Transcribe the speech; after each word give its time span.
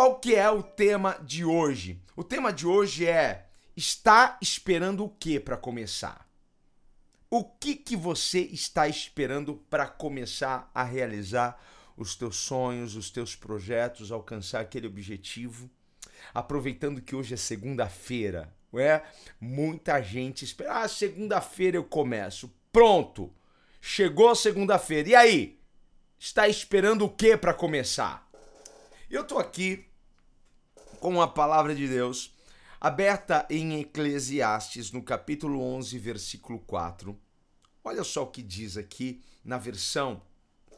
Qual 0.00 0.18
que 0.18 0.34
é 0.34 0.50
o 0.50 0.62
tema 0.62 1.20
de 1.22 1.44
hoje? 1.44 2.00
O 2.16 2.24
tema 2.24 2.54
de 2.54 2.66
hoje 2.66 3.06
é 3.06 3.50
está 3.76 4.38
esperando 4.40 5.04
o 5.04 5.10
que 5.10 5.38
para 5.38 5.58
começar? 5.58 6.26
O 7.28 7.44
que 7.44 7.76
que 7.76 7.94
você 7.96 8.40
está 8.40 8.88
esperando 8.88 9.56
para 9.68 9.86
começar 9.86 10.70
a 10.74 10.82
realizar 10.82 11.62
os 11.98 12.16
teus 12.16 12.36
sonhos, 12.36 12.96
os 12.96 13.10
teus 13.10 13.36
projetos, 13.36 14.10
alcançar 14.10 14.60
aquele 14.60 14.86
objetivo? 14.86 15.68
Aproveitando 16.32 17.02
que 17.02 17.14
hoje 17.14 17.34
é 17.34 17.36
segunda-feira, 17.36 18.56
é? 18.72 19.02
Muita 19.38 20.00
gente 20.00 20.46
espera, 20.46 20.80
ah, 20.80 20.88
segunda-feira 20.88 21.76
eu 21.76 21.84
começo. 21.84 22.50
Pronto. 22.72 23.30
Chegou 23.82 24.34
segunda-feira. 24.34 25.10
E 25.10 25.14
aí? 25.14 25.60
Está 26.18 26.48
esperando 26.48 27.04
o 27.04 27.10
que 27.10 27.36
para 27.36 27.52
começar? 27.52 28.26
Eu 29.10 29.24
tô 29.24 29.38
aqui 29.38 29.89
com 31.00 31.20
a 31.22 31.26
palavra 31.26 31.74
de 31.74 31.88
Deus 31.88 32.34
aberta 32.78 33.46
em 33.48 33.80
Eclesiastes, 33.80 34.92
no 34.92 35.02
capítulo 35.02 35.62
11, 35.62 35.98
versículo 35.98 36.60
4. 36.60 37.18
Olha 37.82 38.04
só 38.04 38.24
o 38.24 38.26
que 38.26 38.42
diz 38.42 38.76
aqui 38.76 39.22
na 39.42 39.56
versão 39.56 40.22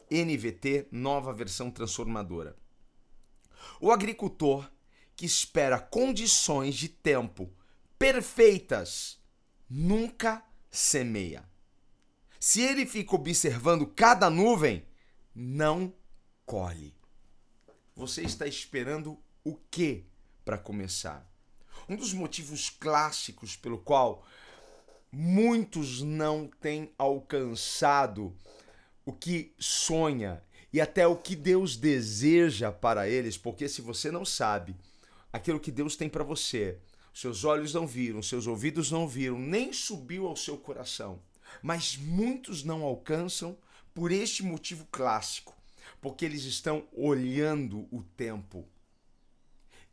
NVT, 0.09 0.87
nova 0.91 1.33
versão 1.33 1.69
transformadora. 1.69 2.55
O 3.81 3.91
agricultor 3.91 4.71
que 5.13 5.25
espera 5.25 5.77
condições 5.77 6.75
de 6.75 6.87
tempo 6.87 7.51
perfeitas 7.99 9.19
nunca 9.69 10.41
semeia. 10.71 11.43
Se 12.39 12.61
ele 12.61 12.85
fica 12.85 13.15
observando 13.15 13.85
cada 13.87 14.29
nuvem, 14.29 14.85
não 15.35 15.93
colhe. 16.45 16.95
Você 17.93 18.21
está 18.21 18.47
esperando 18.47 19.21
o 19.43 19.55
que 19.69 20.05
para 20.43 20.57
começar? 20.57 21.27
Um 21.87 21.95
dos 21.95 22.13
motivos 22.13 22.69
clássicos 22.69 23.55
pelo 23.55 23.77
qual 23.77 24.25
muitos 25.11 26.01
não 26.01 26.47
têm 26.47 26.91
alcançado 26.97 28.35
o 29.05 29.11
que 29.11 29.53
sonha 29.59 30.43
e 30.71 30.81
até 30.81 31.05
o 31.05 31.15
que 31.15 31.35
Deus 31.35 31.75
deseja 31.75 32.71
para 32.71 33.07
eles, 33.07 33.37
porque 33.37 33.67
se 33.67 33.81
você 33.81 34.09
não 34.11 34.25
sabe 34.25 34.75
aquilo 35.31 35.59
que 35.59 35.71
Deus 35.71 35.95
tem 35.95 36.09
para 36.09 36.23
você, 36.23 36.79
seus 37.13 37.43
olhos 37.43 37.73
não 37.73 37.85
viram, 37.85 38.21
seus 38.21 38.47
ouvidos 38.47 38.89
não 38.89 39.07
viram, 39.07 39.37
nem 39.37 39.71
subiu 39.71 40.25
ao 40.25 40.35
seu 40.35 40.57
coração. 40.57 41.21
Mas 41.61 41.95
muitos 41.95 42.63
não 42.63 42.81
alcançam 42.81 43.55
por 43.93 44.11
este 44.11 44.41
motivo 44.41 44.87
clássico 44.91 45.53
porque 46.03 46.25
eles 46.25 46.43
estão 46.43 46.85
olhando 46.91 47.87
o 47.89 48.03
tempo. 48.03 48.67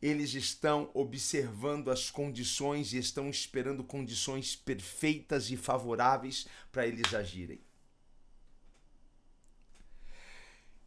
Eles 0.01 0.35
estão 0.35 0.91
observando 0.95 1.91
as 1.91 2.11
condições 2.11 2.93
e 2.93 2.99
estão 2.99 3.29
esperando 3.29 3.85
condições 3.85 4.57
perfeitas 4.57 5.51
e 5.51 5.57
favoráveis 5.57 6.47
para 6.73 6.87
eles 6.87 7.13
agirem. 7.13 7.61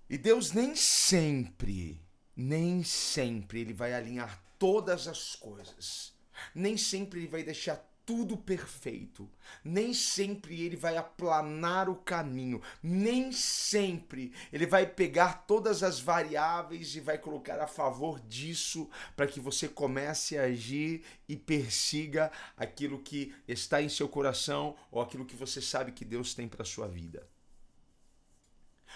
E 0.10 0.18
Deus 0.18 0.52
nem 0.52 0.76
sempre, 0.76 2.02
nem 2.36 2.84
sempre 2.84 3.62
ele 3.62 3.74
vai 3.74 3.94
alinhar 3.94 4.44
todas 4.60 5.08
as 5.08 5.36
coisas. 5.36 6.14
Nem 6.54 6.78
sempre 6.78 7.20
ele 7.20 7.28
vai 7.28 7.44
deixar 7.44 7.93
tudo 8.06 8.38
perfeito. 8.38 9.30
Nem 9.64 9.94
sempre 9.94 10.62
ele 10.62 10.76
vai 10.76 10.98
aplanar 10.98 11.90
o 11.90 11.96
caminho. 11.96 12.62
Nem 12.82 13.32
sempre 13.32 14.34
ele 14.52 14.66
vai 14.66 14.86
pegar 14.86 15.46
todas 15.46 15.84
as 15.84 16.00
variáveis 16.00 16.96
e 16.96 17.00
vai 17.00 17.18
colocar 17.18 17.60
a 17.60 17.68
favor 17.68 18.20
disso 18.20 18.90
para 19.16 19.28
que 19.28 19.40
você 19.40 19.68
comece 19.68 20.38
a 20.38 20.44
agir 20.44 21.04
e 21.28 21.36
persiga 21.36 22.32
aquilo 22.58 23.00
que 23.00 23.34
está 23.48 23.82
em 23.82 23.90
seu 23.90 24.08
coração 24.08 24.76
ou 24.92 25.02
aquilo 25.02 25.26
que 25.26 25.36
você 25.36 25.62
sabe 25.62 25.92
que 25.92 26.06
Deus 26.06 26.34
tem 26.34 26.48
para 26.48 26.66
sua 26.66 26.88
vida. 26.88 27.28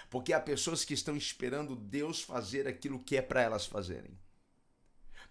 Porque 0.09 0.33
há 0.33 0.39
pessoas 0.39 0.85
que 0.85 0.93
estão 0.93 1.15
esperando 1.15 1.75
Deus 1.75 2.21
fazer 2.21 2.67
aquilo 2.67 2.99
que 2.99 3.17
é 3.17 3.21
para 3.21 3.41
elas 3.41 3.65
fazerem. 3.65 4.17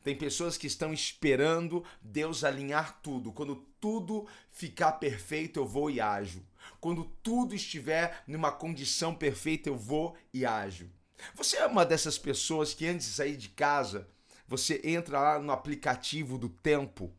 Tem 0.06 0.14
pessoas 0.14 0.56
que 0.56 0.68
estão 0.68 0.92
esperando 0.92 1.82
Deus 2.00 2.44
alinhar 2.44 3.00
tudo. 3.02 3.32
Quando 3.32 3.56
tudo 3.80 4.24
ficar 4.52 4.92
perfeito, 4.92 5.58
eu 5.58 5.66
vou 5.66 5.90
e 5.90 6.00
ajo. 6.00 6.46
Quando 6.80 7.10
tudo 7.24 7.56
estiver 7.56 8.22
numa 8.24 8.52
condição 8.52 9.12
perfeita, 9.12 9.68
eu 9.68 9.76
vou 9.76 10.16
e 10.32 10.46
ajo. 10.46 10.88
Você 11.34 11.56
é 11.56 11.66
uma 11.66 11.84
dessas 11.84 12.16
pessoas 12.16 12.72
que 12.72 12.86
antes 12.86 13.04
de 13.04 13.12
sair 13.14 13.36
de 13.36 13.48
casa, 13.48 14.08
você 14.46 14.80
entra 14.84 15.20
lá 15.20 15.38
no 15.40 15.50
aplicativo 15.50 16.38
do 16.38 16.50
tempo 16.50 17.12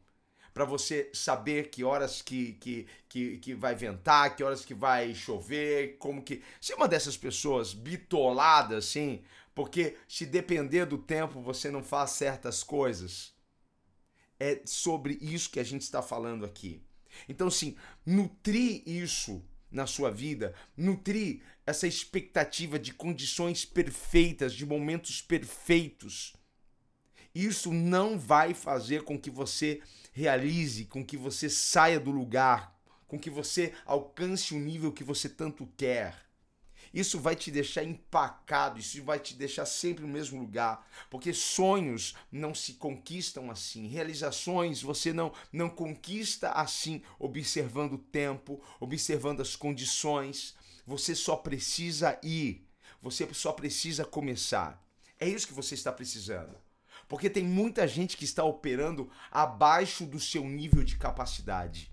para 0.53 0.63
você 0.63 1.11
saber 1.13 1.69
que 1.69 1.83
horas 1.83 2.21
que, 2.21 2.53
que, 2.53 2.87
que, 3.09 3.37
que 3.39 3.53
vai 3.53 3.75
ventar, 3.75 4.33
que 4.33 4.41
horas 4.45 4.63
que 4.63 4.73
vai 4.73 5.13
chover, 5.13 5.97
como 5.97 6.23
que. 6.23 6.41
Você 6.61 6.71
é 6.71 6.75
uma 6.77 6.87
dessas 6.87 7.17
pessoas 7.17 7.73
bitoladas, 7.73 8.85
assim, 8.85 9.21
porque 9.57 9.97
se 10.07 10.23
depender 10.23 10.85
do 10.85 10.99
tempo 10.99 11.41
você 11.41 11.71
não 11.71 11.81
faz 11.81 12.11
certas 12.11 12.61
coisas. 12.61 13.33
É 14.39 14.61
sobre 14.65 15.17
isso 15.19 15.49
que 15.49 15.59
a 15.59 15.63
gente 15.63 15.81
está 15.81 15.99
falando 15.99 16.45
aqui. 16.45 16.79
Então, 17.27 17.49
sim, 17.49 17.75
nutrir 18.05 18.87
isso 18.87 19.43
na 19.71 19.87
sua 19.87 20.11
vida, 20.11 20.53
nutrir 20.77 21.41
essa 21.65 21.87
expectativa 21.87 22.77
de 22.77 22.93
condições 22.93 23.65
perfeitas, 23.65 24.53
de 24.53 24.63
momentos 24.63 25.23
perfeitos. 25.23 26.35
Isso 27.33 27.73
não 27.73 28.19
vai 28.19 28.53
fazer 28.53 29.01
com 29.05 29.19
que 29.19 29.31
você 29.31 29.81
realize, 30.11 30.85
com 30.85 31.03
que 31.03 31.17
você 31.17 31.49
saia 31.49 31.99
do 31.99 32.11
lugar, 32.11 32.79
com 33.07 33.17
que 33.17 33.31
você 33.31 33.73
alcance 33.87 34.53
o 34.53 34.59
nível 34.59 34.93
que 34.93 35.03
você 35.03 35.27
tanto 35.27 35.65
quer. 35.75 36.26
Isso 36.93 37.19
vai 37.19 37.35
te 37.35 37.51
deixar 37.51 37.83
empacado, 37.83 38.79
isso 38.79 39.03
vai 39.03 39.19
te 39.19 39.35
deixar 39.35 39.65
sempre 39.65 40.03
no 40.03 40.11
mesmo 40.11 40.39
lugar, 40.39 40.87
porque 41.09 41.33
sonhos 41.33 42.15
não 42.31 42.53
se 42.53 42.73
conquistam 42.73 43.51
assim, 43.51 43.87
realizações 43.87 44.81
você 44.81 45.13
não 45.13 45.31
não 45.51 45.69
conquista 45.69 46.51
assim, 46.51 47.01
observando 47.19 47.93
o 47.93 47.97
tempo, 47.97 48.61
observando 48.79 49.41
as 49.41 49.55
condições. 49.55 50.55
Você 50.85 51.13
só 51.13 51.35
precisa 51.35 52.17
ir, 52.23 52.65
você 53.01 53.27
só 53.33 53.51
precisa 53.51 54.05
começar. 54.05 54.81
É 55.19 55.27
isso 55.27 55.47
que 55.47 55.53
você 55.53 55.73
está 55.75 55.91
precisando. 55.91 56.55
Porque 57.07 57.29
tem 57.29 57.43
muita 57.43 57.87
gente 57.87 58.17
que 58.17 58.25
está 58.25 58.43
operando 58.43 59.09
abaixo 59.31 60.05
do 60.05 60.19
seu 60.19 60.43
nível 60.43 60.83
de 60.83 60.97
capacidade. 60.97 61.91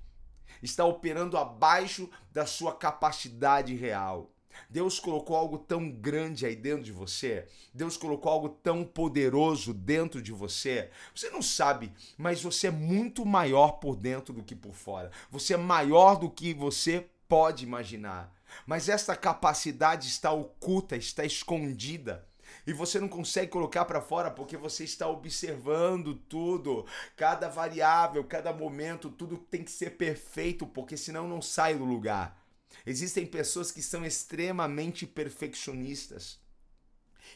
Está 0.62 0.84
operando 0.84 1.36
abaixo 1.36 2.10
da 2.32 2.46
sua 2.46 2.74
capacidade 2.74 3.74
real. 3.74 4.33
Deus 4.68 4.98
colocou 4.98 5.36
algo 5.36 5.58
tão 5.58 5.90
grande 5.90 6.46
aí 6.46 6.56
dentro 6.56 6.84
de 6.84 6.92
você, 6.92 7.46
Deus 7.72 7.96
colocou 7.96 8.30
algo 8.30 8.48
tão 8.48 8.84
poderoso 8.84 9.72
dentro 9.72 10.20
de 10.22 10.32
você. 10.32 10.90
Você 11.14 11.30
não 11.30 11.42
sabe, 11.42 11.92
mas 12.16 12.42
você 12.42 12.68
é 12.68 12.70
muito 12.70 13.24
maior 13.24 13.72
por 13.72 13.96
dentro 13.96 14.32
do 14.32 14.42
que 14.42 14.54
por 14.54 14.74
fora. 14.74 15.10
Você 15.30 15.54
é 15.54 15.58
maior 15.58 16.16
do 16.16 16.30
que 16.30 16.54
você 16.54 17.08
pode 17.28 17.64
imaginar. 17.64 18.32
Mas 18.66 18.88
essa 18.88 19.16
capacidade 19.16 20.08
está 20.08 20.30
oculta, 20.30 20.96
está 20.96 21.24
escondida. 21.24 22.26
E 22.66 22.72
você 22.72 23.00
não 23.00 23.08
consegue 23.08 23.50
colocar 23.50 23.84
para 23.84 24.00
fora 24.00 24.30
porque 24.30 24.56
você 24.56 24.84
está 24.84 25.08
observando 25.08 26.14
tudo, 26.14 26.86
cada 27.16 27.48
variável, 27.48 28.24
cada 28.24 28.52
momento, 28.52 29.10
tudo 29.10 29.36
tem 29.36 29.62
que 29.62 29.70
ser 29.70 29.90
perfeito, 29.96 30.66
porque 30.66 30.96
senão 30.96 31.28
não 31.28 31.42
sai 31.42 31.74
do 31.74 31.84
lugar. 31.84 32.43
Existem 32.86 33.26
pessoas 33.26 33.70
que 33.70 33.82
são 33.82 34.04
extremamente 34.04 35.06
perfeccionistas. 35.06 36.38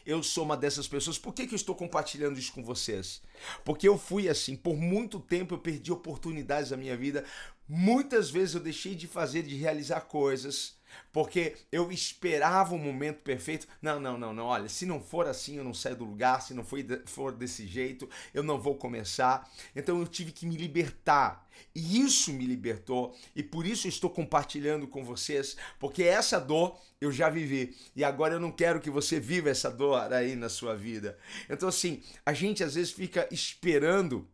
Eu 0.05 0.23
sou 0.23 0.43
uma 0.43 0.55
dessas 0.55 0.87
pessoas. 0.87 1.17
Por 1.17 1.33
que, 1.33 1.45
que 1.45 1.53
eu 1.53 1.57
estou 1.57 1.75
compartilhando 1.75 2.39
isso 2.39 2.53
com 2.53 2.63
vocês? 2.63 3.21
Porque 3.65 3.87
eu 3.87 3.97
fui 3.97 4.29
assim. 4.29 4.55
Por 4.55 4.77
muito 4.77 5.19
tempo 5.19 5.55
eu 5.55 5.59
perdi 5.59 5.91
oportunidades 5.91 6.71
na 6.71 6.77
minha 6.77 6.95
vida. 6.95 7.25
Muitas 7.67 8.29
vezes 8.29 8.55
eu 8.55 8.61
deixei 8.61 8.95
de 8.95 9.07
fazer, 9.07 9.43
de 9.43 9.55
realizar 9.55 10.01
coisas 10.01 10.78
Porque 11.11 11.55
eu 11.71 11.91
esperava 11.91 12.75
o 12.75 12.79
momento 12.79 13.21
perfeito. 13.21 13.67
Não, 13.81 13.99
não, 13.99 14.17
não, 14.17 14.33
não. 14.33 14.45
Olha, 14.45 14.69
se 14.69 14.85
não 14.85 15.01
for 15.01 15.27
assim, 15.27 15.57
eu 15.57 15.63
não 15.63 15.73
saio 15.73 15.95
do 15.95 16.05
lugar. 16.05 16.41
Se 16.41 16.53
não 16.53 16.63
for 17.05 17.31
desse 17.31 17.65
jeito, 17.67 18.09
eu 18.33 18.43
não 18.43 18.59
vou 18.59 18.75
começar. 18.75 19.49
Então 19.75 19.99
eu 19.99 20.07
tive 20.07 20.31
que 20.31 20.45
me 20.45 20.55
libertar. 20.55 21.47
E 21.75 22.01
isso 22.01 22.31
me 22.31 22.45
libertou. 22.45 23.15
E 23.35 23.43
por 23.43 23.65
isso 23.65 23.87
eu 23.87 23.89
estou 23.89 24.09
compartilhando 24.09 24.87
com 24.87 25.03
vocês. 25.03 25.57
Porque 25.79 26.03
essa 26.03 26.39
dor 26.39 26.79
eu 27.01 27.11
já 27.11 27.29
vivi. 27.29 27.75
E 27.95 28.03
agora 28.03 28.35
eu 28.35 28.39
não 28.39 28.51
quero 28.51 28.79
que 28.79 28.89
você 28.89 29.19
viva 29.19 29.49
essa 29.49 29.69
dor 29.69 30.11
aí 30.13 30.35
na 30.35 30.49
sua 30.49 30.75
vida. 30.75 31.17
Então, 31.49 31.69
assim, 31.69 32.01
a 32.25 32.33
gente 32.33 32.63
às 32.63 32.75
vezes 32.75 32.91
fica 32.91 33.27
esperando 33.31 34.27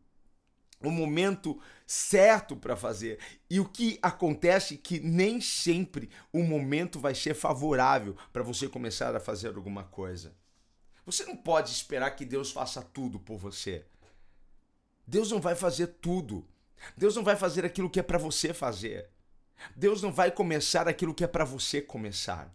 o 0.81 0.91
momento 0.91 1.59
certo 1.85 2.55
para 2.55 2.75
fazer. 2.75 3.19
E 3.49 3.59
o 3.59 3.65
que 3.65 3.99
acontece 4.01 4.75
é 4.75 4.77
que 4.77 4.99
nem 4.99 5.39
sempre 5.39 6.09
o 6.31 6.43
momento 6.43 6.99
vai 6.99 7.13
ser 7.13 7.33
favorável 7.33 8.15
para 8.33 8.43
você 8.43 8.67
começar 8.67 9.15
a 9.15 9.19
fazer 9.19 9.55
alguma 9.55 9.83
coisa. 9.83 10.33
Você 11.05 11.23
não 11.25 11.37
pode 11.37 11.71
esperar 11.71 12.11
que 12.11 12.25
Deus 12.25 12.51
faça 12.51 12.81
tudo 12.81 13.19
por 13.19 13.37
você. 13.37 13.85
Deus 15.05 15.31
não 15.31 15.39
vai 15.39 15.55
fazer 15.55 15.87
tudo. 15.87 16.47
Deus 16.97 17.15
não 17.15 17.23
vai 17.23 17.35
fazer 17.35 17.63
aquilo 17.63 17.89
que 17.89 17.99
é 17.99 18.03
para 18.03 18.17
você 18.17 18.53
fazer. 18.53 19.09
Deus 19.75 20.01
não 20.01 20.11
vai 20.11 20.31
começar 20.31 20.87
aquilo 20.87 21.13
que 21.13 21.23
é 21.23 21.27
para 21.27 21.45
você 21.45 21.81
começar. 21.81 22.53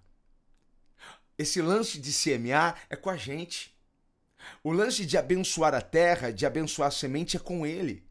Esse 1.39 1.63
lance 1.63 1.99
de 1.99 2.13
semear 2.13 2.83
é 2.91 2.97
com 2.97 3.09
a 3.09 3.17
gente. 3.17 3.75
O 4.65 4.73
lance 4.73 5.07
de 5.07 5.17
abençoar 5.17 5.75
a 5.75 5.81
terra, 5.81 6.33
de 6.33 6.45
abençoar 6.45 6.89
a 6.89 6.93
semente 6.93 7.37
é 7.37 7.41
com 7.41 7.65
ele. 7.65 8.10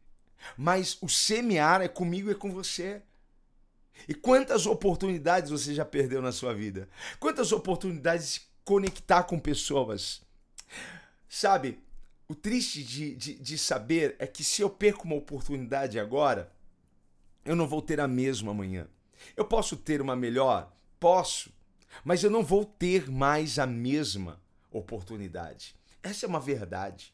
Mas 0.56 0.98
o 1.00 1.08
semear 1.08 1.80
é 1.80 1.88
comigo 1.88 2.28
e 2.28 2.32
é 2.32 2.34
com 2.34 2.52
você. 2.52 3.02
E 4.08 4.14
quantas 4.14 4.66
oportunidades 4.66 5.50
você 5.50 5.74
já 5.74 5.84
perdeu 5.84 6.22
na 6.22 6.32
sua 6.32 6.54
vida? 6.54 6.88
Quantas 7.18 7.52
oportunidades 7.52 8.34
de 8.34 8.40
conectar 8.64 9.24
com 9.24 9.38
pessoas? 9.38 10.22
Sabe, 11.28 11.78
o 12.28 12.34
triste 12.34 12.82
de, 12.82 13.14
de, 13.14 13.34
de 13.34 13.58
saber 13.58 14.16
é 14.18 14.26
que 14.26 14.42
se 14.42 14.62
eu 14.62 14.70
perco 14.70 15.04
uma 15.04 15.16
oportunidade 15.16 15.98
agora, 15.98 16.52
eu 17.44 17.56
não 17.56 17.68
vou 17.68 17.82
ter 17.82 18.00
a 18.00 18.08
mesma 18.08 18.52
amanhã. 18.52 18.86
Eu 19.36 19.44
posso 19.44 19.76
ter 19.76 20.00
uma 20.00 20.16
melhor? 20.16 20.72
Posso. 20.98 21.52
Mas 22.04 22.22
eu 22.22 22.30
não 22.30 22.42
vou 22.42 22.64
ter 22.64 23.10
mais 23.10 23.58
a 23.58 23.66
mesma 23.66 24.40
oportunidade. 24.70 25.74
Essa 26.02 26.26
é 26.26 26.28
uma 26.28 26.40
verdade. 26.40 27.12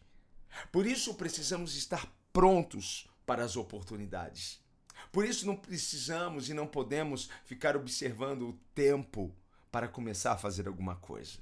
Por 0.71 0.87
isso 0.87 1.15
precisamos 1.15 1.77
estar 1.77 2.07
prontos 2.33 3.09
para 3.27 3.45
as 3.45 3.57
oportunidades. 3.57 4.65
Por 5.13 5.25
isso 5.25 5.47
não 5.47 5.57
precisamos 5.57 6.49
e 6.49 6.55
não 6.55 6.67
podemos 6.67 7.29
ficar 7.45 7.77
observando 7.77 8.49
o 8.49 8.53
tempo 8.75 9.35
para 9.71 9.89
começar 9.89 10.33
a 10.33 10.39
fazer 10.39 10.69
alguma 10.69 10.97
coisa. 10.97 11.39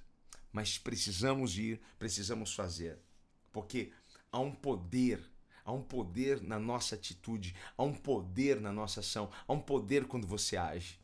Mas 0.52 0.78
precisamos 0.78 1.56
ir, 1.58 1.80
precisamos 1.98 2.54
fazer. 2.54 2.98
Porque 3.52 3.92
há 4.32 4.40
um 4.40 4.52
poder, 4.52 5.20
há 5.64 5.72
um 5.72 5.82
poder 5.82 6.42
na 6.42 6.58
nossa 6.58 6.94
atitude, 6.94 7.54
há 7.76 7.82
um 7.82 7.92
poder 7.92 8.60
na 8.60 8.72
nossa 8.72 9.00
ação, 9.00 9.30
há 9.46 9.52
um 9.52 9.60
poder 9.60 10.06
quando 10.06 10.26
você 10.26 10.56
age. 10.56 10.98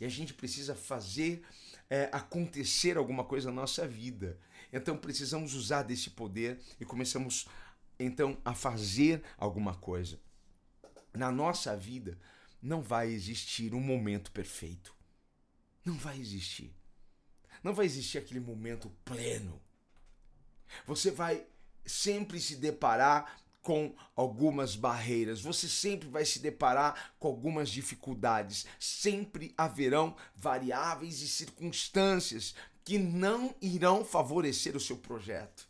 E 0.00 0.04
a 0.04 0.08
gente 0.08 0.34
precisa 0.34 0.74
fazer 0.74 1.44
é, 1.88 2.08
acontecer 2.12 2.96
alguma 2.96 3.24
coisa 3.24 3.50
na 3.50 3.60
nossa 3.60 3.86
vida. 3.86 4.38
Então 4.72 4.96
precisamos 4.96 5.54
usar 5.54 5.84
desse 5.84 6.10
poder 6.10 6.60
e 6.80 6.84
começamos 6.84 7.46
então 7.98 8.36
a 8.44 8.52
fazer 8.52 9.22
alguma 9.38 9.74
coisa 9.74 10.18
na 11.16 11.32
nossa 11.32 11.76
vida 11.76 12.18
não 12.62 12.82
vai 12.82 13.08
existir 13.08 13.74
um 13.74 13.80
momento 13.80 14.30
perfeito. 14.30 14.94
Não 15.84 15.94
vai 15.94 16.18
existir. 16.18 16.74
Não 17.62 17.74
vai 17.74 17.86
existir 17.86 18.18
aquele 18.18 18.40
momento 18.40 18.90
pleno. 19.04 19.60
Você 20.86 21.10
vai 21.10 21.46
sempre 21.84 22.40
se 22.40 22.56
deparar 22.56 23.40
com 23.62 23.94
algumas 24.14 24.76
barreiras, 24.76 25.40
você 25.40 25.68
sempre 25.68 26.08
vai 26.08 26.24
se 26.24 26.38
deparar 26.38 27.14
com 27.18 27.26
algumas 27.26 27.68
dificuldades, 27.68 28.64
sempre 28.78 29.52
haverão 29.58 30.14
variáveis 30.36 31.20
e 31.20 31.28
circunstâncias 31.28 32.54
que 32.84 32.96
não 32.96 33.52
irão 33.60 34.04
favorecer 34.04 34.76
o 34.76 34.80
seu 34.80 34.96
projeto. 34.96 35.68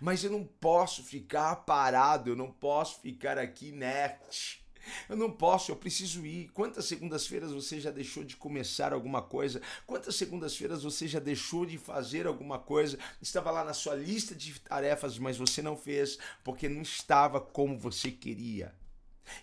Mas 0.00 0.24
eu 0.24 0.30
não 0.30 0.44
posso 0.44 1.02
ficar 1.02 1.56
parado, 1.56 2.30
eu 2.30 2.36
não 2.36 2.50
posso 2.50 3.00
ficar 3.00 3.38
aqui 3.38 3.68
inerte. 3.68 4.62
Eu 5.08 5.16
não 5.16 5.30
posso, 5.30 5.70
eu 5.70 5.76
preciso 5.76 6.26
ir. 6.26 6.48
Quantas 6.48 6.86
segundas-feiras 6.86 7.52
você 7.52 7.80
já 7.80 7.90
deixou 7.90 8.24
de 8.24 8.36
começar 8.36 8.92
alguma 8.92 9.22
coisa? 9.22 9.60
Quantas 9.86 10.16
segundas-feiras 10.16 10.82
você 10.82 11.06
já 11.06 11.20
deixou 11.20 11.64
de 11.64 11.78
fazer 11.78 12.26
alguma 12.26 12.58
coisa? 12.58 12.98
Estava 13.20 13.50
lá 13.50 13.64
na 13.64 13.74
sua 13.74 13.94
lista 13.94 14.34
de 14.34 14.58
tarefas, 14.60 15.18
mas 15.18 15.36
você 15.36 15.62
não 15.62 15.76
fez 15.76 16.18
porque 16.42 16.68
não 16.68 16.82
estava 16.82 17.40
como 17.40 17.78
você 17.78 18.10
queria. 18.10 18.74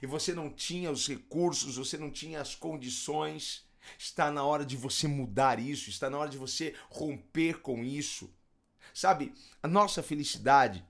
E 0.02 0.06
você 0.06 0.34
não 0.34 0.50
tinha 0.50 0.92
os 0.92 1.08
recursos, 1.08 1.78
você 1.78 1.98
não 1.98 2.12
tinha 2.12 2.42
as 2.42 2.56
condições. 2.56 3.68
Está 3.98 4.30
na 4.30 4.44
hora 4.44 4.66
de 4.66 4.76
você 4.76 5.08
mudar 5.08 5.60
isso, 5.60 5.90
está 5.90 6.10
na 6.10 6.18
hora 6.18 6.30
de 6.30 6.38
você 6.38 6.76
romper 6.90 7.62
com 7.62 7.84
isso. 7.84 8.32
Sabe, 8.94 9.34
a 9.62 9.68
nossa 9.68 10.04
felicidade 10.04 10.86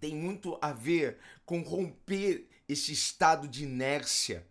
tem 0.00 0.14
muito 0.14 0.58
a 0.60 0.72
ver 0.72 1.18
com 1.46 1.62
romper 1.62 2.48
esse 2.68 2.92
estado 2.92 3.48
de 3.48 3.64
inércia. 3.64 4.46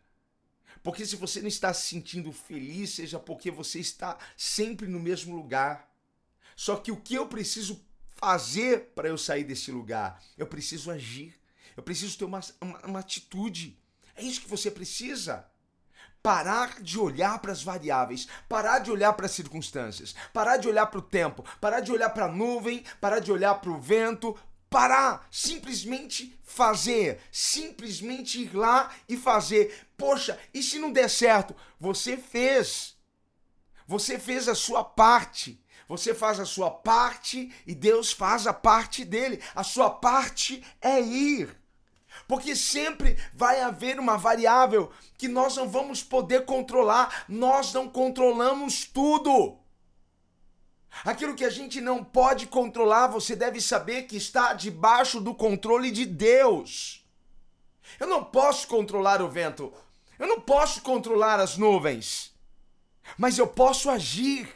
Porque 0.81 1.06
se 1.06 1.15
você 1.15 1.42
não 1.42 1.48
está 1.48 1.74
se 1.74 1.88
sentindo 1.88 2.31
feliz, 2.31 2.92
seja 2.92 3.19
porque 3.19 3.50
você 3.50 3.80
está 3.80 4.18
sempre 4.36 4.88
no 4.88 5.00
mesmo 5.00 5.36
lugar. 5.36 5.89
Só 6.56 6.75
que 6.75 6.92
o 6.92 7.00
que 7.00 7.15
eu 7.15 7.27
preciso 7.27 7.83
fazer 8.15 8.92
para 8.94 9.07
eu 9.07 9.18
sair 9.18 9.44
desse 9.44 9.71
lugar? 9.71 10.21
Eu 10.38 10.48
preciso 10.48 10.92
agir. 10.92 11.39
Eu 11.75 11.83
preciso 11.83 12.18
ter 12.18 12.25
uma, 12.25 12.42
uma, 12.62 12.80
uma 12.86 13.00
atitude. 13.00 13.80
É 14.15 14.21
isso 14.21 14.42
que 14.42 14.50
você 14.50 14.69
precisa 14.69 15.48
parar 16.23 16.81
de 16.81 16.97
olhar 16.97 17.37
para 17.39 17.51
as 17.51 17.61
variáveis, 17.61 18.29
parar 18.47 18.79
de 18.79 18.89
olhar 18.89 19.11
para 19.11 19.25
as 19.25 19.33
circunstâncias, 19.33 20.15
parar 20.31 20.55
de 20.55 20.69
olhar 20.69 20.87
para 20.87 20.99
o 20.99 21.01
tempo, 21.01 21.43
parar 21.59 21.81
de 21.81 21.91
olhar 21.91 22.09
para 22.11 22.25
a 22.25 22.31
nuvem, 22.31 22.85
parar 23.01 23.19
de 23.19 23.29
olhar 23.29 23.55
para 23.55 23.69
o 23.69 23.77
vento, 23.77 24.33
parar, 24.69 25.27
simplesmente 25.29 26.39
fazer, 26.41 27.19
simplesmente 27.29 28.41
ir 28.41 28.55
lá 28.55 28.89
e 29.07 29.17
fazer. 29.17 29.85
Poxa, 29.97 30.39
e 30.53 30.63
se 30.63 30.79
não 30.79 30.93
der 30.93 31.09
certo? 31.09 31.53
Você 31.77 32.15
fez. 32.15 32.95
Você 33.85 34.17
fez 34.17 34.47
a 34.47 34.55
sua 34.55 34.83
parte. 34.83 35.61
Você 35.89 36.13
faz 36.15 36.39
a 36.39 36.45
sua 36.45 36.71
parte 36.71 37.53
e 37.67 37.75
Deus 37.75 38.13
faz 38.13 38.48
a 38.48 38.53
parte 38.53 39.03
dele. 39.03 39.41
A 39.53 39.63
sua 39.63 39.89
parte 39.89 40.65
é 40.81 41.01
ir. 41.01 41.62
Porque 42.27 42.56
sempre 42.56 43.18
vai 43.34 43.62
haver 43.62 44.00
uma 44.00 44.18
variável 44.18 44.92
que 45.18 45.27
nós 45.27 45.56
não 45.58 45.68
vamos 45.70 46.01
poder 46.01 46.46
controlar, 46.46 47.25
nós 47.27 47.74
não 47.74 47.89
controlamos 47.89 48.86
tudo. 48.86 49.58
Aquilo 51.03 51.36
que 51.36 51.44
a 51.44 51.50
gente 51.50 51.82
não 51.82 52.03
pode 52.03 52.46
controlar, 52.48 53.08
você 53.08 53.36
deve 53.36 53.60
saber 53.60 54.03
que 54.03 54.15
está 54.15 54.53
debaixo 54.53 55.20
do 55.20 55.34
controle 55.34 55.92
de 55.92 56.06
Deus. 56.06 57.03
Eu 58.00 58.08
não 58.08 58.24
posso 58.24 58.68
controlar 58.68 59.22
o 59.22 59.30
vento, 59.30 59.74
eu 60.18 60.27
não 60.27 60.39
posso 60.39 60.82
controlar 60.82 61.39
as 61.39 61.58
nuvens, 61.58 62.34
mas 63.18 63.38
eu 63.38 63.48
posso 63.48 63.89
agir. 63.89 64.48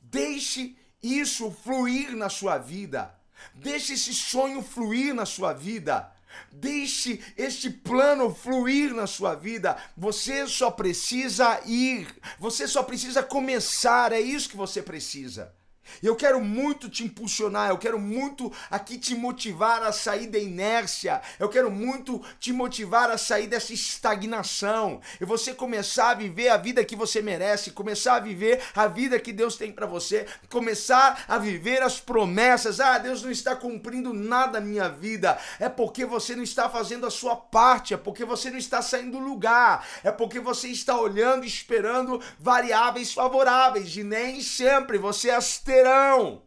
Deixe 0.00 0.76
isso 1.02 1.50
fluir 1.50 2.16
na 2.16 2.28
sua 2.28 2.58
vida. 2.58 3.14
Deixe 3.54 3.94
esse 3.94 4.14
sonho 4.14 4.62
fluir 4.62 5.14
na 5.14 5.26
sua 5.26 5.52
vida. 5.52 6.12
Deixe 6.50 7.20
este 7.36 7.70
plano 7.70 8.34
fluir 8.34 8.94
na 8.94 9.06
sua 9.06 9.34
vida. 9.34 9.76
Você 9.96 10.46
só 10.46 10.70
precisa 10.70 11.60
ir. 11.66 12.08
Você 12.38 12.68
só 12.68 12.82
precisa 12.82 13.22
começar. 13.22 14.12
É 14.12 14.20
isso 14.20 14.48
que 14.48 14.56
você 14.56 14.82
precisa. 14.82 15.54
Eu 16.02 16.16
quero 16.16 16.40
muito 16.40 16.88
te 16.88 17.04
impulsionar, 17.04 17.70
eu 17.70 17.78
quero 17.78 17.98
muito 17.98 18.52
aqui 18.70 18.98
te 18.98 19.14
motivar 19.14 19.82
a 19.82 19.92
sair 19.92 20.26
da 20.26 20.38
inércia, 20.38 21.20
eu 21.38 21.48
quero 21.48 21.70
muito 21.70 22.20
te 22.40 22.52
motivar 22.52 23.10
a 23.10 23.18
sair 23.18 23.46
dessa 23.46 23.72
estagnação 23.72 25.00
e 25.20 25.24
você 25.24 25.54
começar 25.54 26.10
a 26.10 26.14
viver 26.14 26.48
a 26.48 26.56
vida 26.56 26.84
que 26.84 26.96
você 26.96 27.22
merece, 27.22 27.70
começar 27.70 28.16
a 28.16 28.20
viver 28.20 28.60
a 28.74 28.86
vida 28.86 29.18
que 29.18 29.32
Deus 29.32 29.56
tem 29.56 29.72
para 29.72 29.86
você, 29.86 30.26
começar 30.48 31.24
a 31.28 31.38
viver 31.38 31.82
as 31.82 32.00
promessas. 32.00 32.80
Ah, 32.80 32.98
Deus 32.98 33.22
não 33.22 33.30
está 33.30 33.54
cumprindo 33.54 34.12
nada 34.12 34.60
na 34.60 34.66
minha 34.66 34.88
vida, 34.88 35.38
é 35.58 35.68
porque 35.68 36.04
você 36.04 36.34
não 36.34 36.42
está 36.42 36.68
fazendo 36.68 37.06
a 37.06 37.10
sua 37.10 37.36
parte, 37.36 37.94
é 37.94 37.96
porque 37.96 38.24
você 38.24 38.50
não 38.50 38.58
está 38.58 38.82
saindo 38.82 39.12
do 39.12 39.18
lugar, 39.18 39.86
é 40.02 40.10
porque 40.10 40.40
você 40.40 40.68
está 40.68 40.98
olhando 40.98 41.44
e 41.44 41.48
esperando 41.48 42.20
variáveis 42.38 43.12
favoráveis 43.12 43.96
e 43.96 44.02
nem 44.02 44.40
sempre 44.40 44.98
você 44.98 45.30
as 45.30 45.58
terão. 45.72 46.42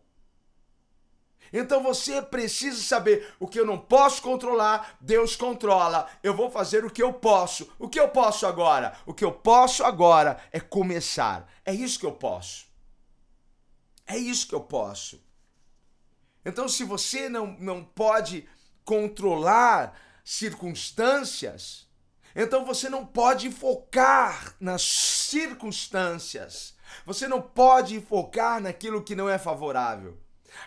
Então 1.51 1.81
você 1.81 2.21
precisa 2.21 2.81
saber 2.81 3.33
o 3.39 3.47
que 3.47 3.59
eu 3.59 3.65
não 3.65 3.77
posso 3.77 4.21
controlar, 4.21 4.97
Deus 4.99 5.35
controla. 5.35 6.07
Eu 6.21 6.35
vou 6.35 6.51
fazer 6.51 6.83
o 6.83 6.89
que 6.89 7.01
eu 7.01 7.13
posso. 7.13 7.71
O 7.79 7.87
que 7.87 7.99
eu 7.99 8.09
posso 8.09 8.45
agora? 8.45 8.97
O 9.05 9.13
que 9.13 9.23
eu 9.23 9.31
posso 9.31 9.83
agora 9.83 10.37
é 10.51 10.59
começar. 10.59 11.49
É 11.63 11.73
isso 11.73 11.99
que 11.99 12.05
eu 12.05 12.11
posso. 12.11 12.67
É 14.05 14.17
isso 14.17 14.47
que 14.47 14.53
eu 14.53 14.61
posso. 14.61 15.23
Então, 16.45 16.67
se 16.67 16.83
você 16.83 17.27
não, 17.27 17.47
não 17.59 17.83
pode 17.83 18.47
controlar 18.83 19.97
circunstâncias, 20.23 21.87
então 22.35 22.65
você 22.65 22.87
não 22.87 23.03
pode 23.05 23.49
focar 23.49 24.55
nas 24.59 24.83
circunstâncias. 24.83 26.74
Você 27.05 27.27
não 27.27 27.41
pode 27.41 27.99
focar 28.01 28.61
naquilo 28.61 29.03
que 29.03 29.15
não 29.15 29.29
é 29.29 29.37
favorável. 29.37 30.17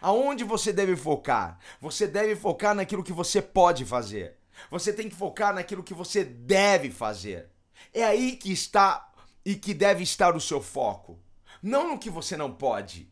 Aonde 0.00 0.44
você 0.44 0.72
deve 0.72 0.96
focar? 0.96 1.58
Você 1.80 2.06
deve 2.06 2.36
focar 2.36 2.74
naquilo 2.74 3.02
que 3.02 3.12
você 3.12 3.40
pode 3.40 3.84
fazer. 3.84 4.36
Você 4.70 4.92
tem 4.92 5.08
que 5.08 5.16
focar 5.16 5.54
naquilo 5.54 5.82
que 5.82 5.94
você 5.94 6.24
deve 6.24 6.90
fazer. 6.90 7.50
É 7.92 8.04
aí 8.04 8.36
que 8.36 8.52
está 8.52 9.12
e 9.44 9.54
que 9.54 9.72
deve 9.72 10.02
estar 10.02 10.36
o 10.36 10.40
seu 10.40 10.60
foco. 10.60 11.18
Não 11.62 11.90
no 11.90 11.98
que 11.98 12.10
você 12.10 12.36
não 12.36 12.52
pode. 12.52 13.10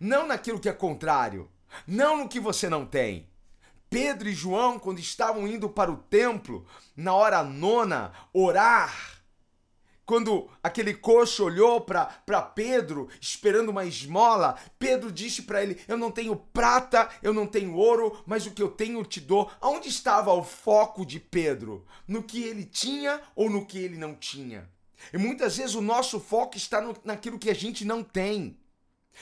Não 0.00 0.26
naquilo 0.26 0.58
que 0.58 0.68
é 0.68 0.72
contrário. 0.72 1.50
Não 1.86 2.16
no 2.16 2.28
que 2.28 2.40
você 2.40 2.68
não 2.68 2.84
tem. 2.84 3.30
Pedro 3.88 4.28
e 4.28 4.32
João, 4.32 4.78
quando 4.78 4.98
estavam 4.98 5.46
indo 5.46 5.68
para 5.68 5.92
o 5.92 5.98
templo, 5.98 6.66
na 6.96 7.14
hora 7.14 7.42
nona, 7.42 8.12
orar, 8.32 9.21
quando 10.04 10.50
aquele 10.62 10.94
coxo 10.94 11.44
olhou 11.44 11.80
para 11.80 12.42
Pedro, 12.54 13.08
esperando 13.20 13.68
uma 13.68 13.84
esmola, 13.84 14.56
Pedro 14.78 15.12
disse 15.12 15.42
para 15.42 15.62
ele: 15.62 15.80
Eu 15.86 15.96
não 15.96 16.10
tenho 16.10 16.34
prata, 16.34 17.08
eu 17.22 17.32
não 17.32 17.46
tenho 17.46 17.74
ouro, 17.74 18.22
mas 18.26 18.46
o 18.46 18.50
que 18.50 18.62
eu 18.62 18.70
tenho 18.70 19.04
te 19.04 19.20
dou. 19.20 19.50
Onde 19.60 19.88
estava 19.88 20.32
o 20.32 20.42
foco 20.42 21.06
de 21.06 21.20
Pedro? 21.20 21.86
No 22.06 22.22
que 22.22 22.42
ele 22.42 22.64
tinha 22.64 23.20
ou 23.36 23.48
no 23.48 23.64
que 23.64 23.78
ele 23.78 23.96
não 23.96 24.14
tinha? 24.14 24.68
E 25.12 25.18
muitas 25.18 25.56
vezes 25.56 25.74
o 25.74 25.80
nosso 25.80 26.20
foco 26.20 26.56
está 26.56 26.80
no, 26.80 26.96
naquilo 27.04 27.38
que 27.38 27.50
a 27.50 27.54
gente 27.54 27.84
não 27.84 28.02
tem. 28.02 28.58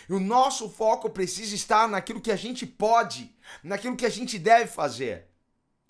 E 0.09 0.13
o 0.13 0.21
nosso 0.21 0.69
foco 0.69 1.11
precisa 1.11 1.55
estar 1.55 1.89
naquilo 1.89 2.21
que 2.21 2.31
a 2.31 2.37
gente 2.37 2.67
pode, 2.67 3.35
naquilo 3.63 3.97
que 3.97 4.07
a 4.07 4.11
gente 4.11 4.39
deve 4.39 4.67
fazer. 4.67 5.27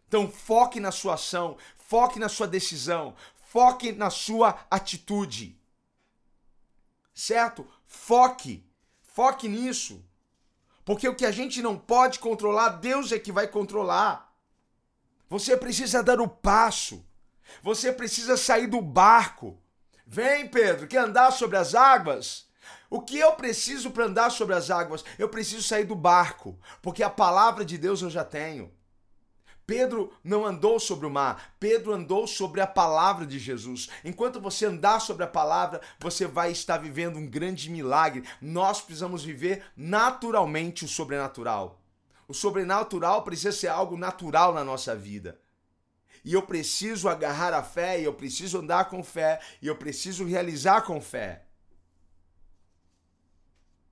Então 0.09 0.29
foque 0.29 0.81
na 0.81 0.91
sua 0.91 1.15
ação, 1.15 1.57
foque 1.79 2.19
na 2.19 2.29
sua 2.29 2.49
decisão, 2.49 3.15
foque 3.51 3.91
na 3.91 4.11
sua 4.11 4.65
atitude. 4.71 5.61
Certo? 7.13 7.67
Foque. 7.85 8.65
Foque 9.03 9.49
nisso. 9.49 10.05
Porque 10.85 11.09
o 11.09 11.17
que 11.17 11.27
a 11.27 11.33
gente 11.33 11.61
não 11.61 11.77
pode 11.77 12.21
controlar, 12.21 12.69
Deus 12.69 13.11
é 13.11 13.19
que 13.19 13.33
vai 13.33 13.49
controlar. 13.49 14.33
Você 15.29 15.57
precisa 15.57 16.01
dar 16.01 16.21
o 16.21 16.29
passo. 16.29 17.05
Você 17.61 17.93
precisa 17.93 18.37
sair 18.37 18.69
do 18.69 18.81
barco. 18.81 19.61
Vem, 20.07 20.47
Pedro, 20.47 20.87
quer 20.87 20.99
andar 20.99 21.33
sobre 21.33 21.57
as 21.57 21.75
águas? 21.75 22.49
O 22.89 23.01
que 23.03 23.19
eu 23.19 23.33
preciso 23.33 23.91
para 23.91 24.05
andar 24.05 24.31
sobre 24.31 24.55
as 24.55 24.71
águas? 24.71 25.05
Eu 25.19 25.29
preciso 25.29 25.65
sair 25.65 25.85
do 25.85 25.97
barco, 25.97 26.57
porque 26.81 27.03
a 27.03 27.11
palavra 27.11 27.65
de 27.65 27.77
Deus 27.77 28.01
eu 28.01 28.11
já 28.11 28.25
tenho. 28.25 28.73
Pedro 29.71 30.13
não 30.25 30.45
andou 30.45 30.81
sobre 30.81 31.07
o 31.07 31.11
mar, 31.11 31.55
Pedro 31.61 31.93
andou 31.93 32.27
sobre 32.27 32.61
a 32.61 32.67
palavra 32.67 33.25
de 33.25 33.39
Jesus. 33.39 33.89
Enquanto 34.05 34.41
você 34.41 34.67
andar 34.67 34.99
sobre 34.99 35.23
a 35.23 35.29
palavra, 35.29 35.81
você 36.01 36.27
vai 36.27 36.51
estar 36.51 36.79
vivendo 36.79 37.21
um 37.21 37.25
grande 37.25 37.71
milagre. 37.71 38.25
Nós 38.43 38.81
precisamos 38.81 39.23
viver 39.23 39.63
naturalmente 39.77 40.85
o 40.85 40.89
sobrenatural. 40.89 41.81
O 42.27 42.35
sobrenatural 42.35 43.23
precisa 43.23 43.53
ser 43.53 43.69
algo 43.69 43.97
natural 43.97 44.53
na 44.53 44.65
nossa 44.65 44.97
vida. 44.97 45.41
E 46.25 46.35
eu 46.35 46.43
preciso 46.43 47.09
agarrar 47.09 47.55
a 47.55 47.63
fé, 47.63 48.01
e 48.01 48.05
eu 48.05 48.13
preciso 48.13 48.59
andar 48.59 48.87
com 48.87 49.05
fé, 49.05 49.41
e 49.63 49.69
eu 49.69 49.77
preciso 49.77 50.25
realizar 50.25 50.83
com 50.83 51.01
fé. 51.01 51.45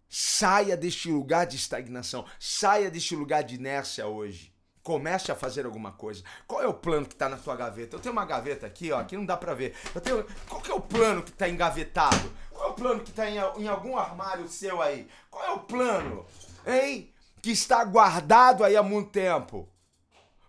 Saia 0.08 0.76
deste 0.76 1.08
lugar 1.08 1.46
de 1.46 1.54
estagnação, 1.54 2.26
saia 2.40 2.90
deste 2.90 3.14
lugar 3.14 3.44
de 3.44 3.54
inércia 3.54 4.08
hoje. 4.08 4.57
Comece 4.88 5.30
a 5.30 5.34
fazer 5.34 5.66
alguma 5.66 5.92
coisa. 5.92 6.24
Qual 6.46 6.62
é 6.62 6.66
o 6.66 6.72
plano 6.72 7.04
que 7.04 7.12
está 7.12 7.28
na 7.28 7.36
tua 7.36 7.54
gaveta? 7.54 7.94
Eu 7.94 8.00
tenho 8.00 8.14
uma 8.14 8.24
gaveta 8.24 8.66
aqui, 8.66 8.90
ó, 8.90 8.98
aqui 8.98 9.18
não 9.18 9.26
dá 9.26 9.36
para 9.36 9.52
ver. 9.52 9.76
Eu 9.94 10.00
tenho, 10.00 10.26
qual 10.48 10.62
que 10.62 10.70
é 10.70 10.74
o 10.74 10.80
plano 10.80 11.22
que 11.22 11.28
está 11.28 11.46
engavetado? 11.46 12.32
Qual 12.50 12.68
é 12.68 12.70
o 12.70 12.74
plano 12.74 13.00
que 13.00 13.10
está 13.10 13.28
em, 13.28 13.36
em 13.36 13.68
algum 13.68 13.98
armário 13.98 14.48
seu 14.48 14.80
aí? 14.80 15.06
Qual 15.30 15.44
é 15.44 15.50
o 15.50 15.58
plano, 15.58 16.24
hein? 16.66 17.12
Que 17.42 17.50
está 17.50 17.84
guardado 17.84 18.64
aí 18.64 18.78
há 18.78 18.82
muito 18.82 19.10
tempo. 19.10 19.68